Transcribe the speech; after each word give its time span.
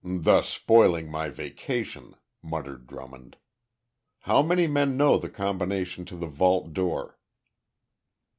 "Thus 0.03 0.49
spoiling 0.49 1.11
my 1.11 1.29
vacation," 1.29 2.15
muttered 2.41 2.87
Drummond. 2.87 3.37
"How 4.21 4.41
many 4.41 4.65
men 4.65 4.97
know 4.97 5.19
the 5.19 5.29
combination 5.29 6.05
to 6.05 6.15
the 6.15 6.25
vault 6.25 6.73
door?" 6.73 7.19